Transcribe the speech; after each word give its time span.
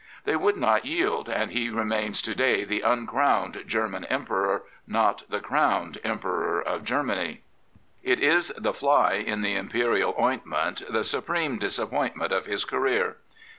They 0.25 0.35
would 0.35 0.57
not 0.57 0.83
yield, 0.87 1.29
and 1.29 1.51
he 1.51 1.69
remains 1.69 2.23
to 2.23 2.33
day 2.33 2.63
the 2.63 2.81
uncrowned 2.81 3.61
German 3.67 4.05
Emperor, 4.05 4.63
not 4.87 5.21
the 5.29 5.39
crowned 5.39 5.99
Emperor 6.03 6.59
of 6.59 6.83
Germany. 6.83 7.43
It 8.01 8.19
is 8.19 8.51
the 8.57 8.73
fly 8.73 9.13
in 9.23 9.43
the 9.43 9.53
Imperial 9.55 10.15
ointment, 10.19 10.81
the 10.91 11.03
supreme 11.03 11.59
dis 11.59 11.77
appointment 11.77 12.31
of 12.33 12.47
his 12.47 12.65
career. 12.65 13.17